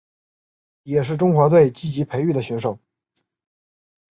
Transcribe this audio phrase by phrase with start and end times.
[0.81, 2.79] 也是中华队积极培育的选手。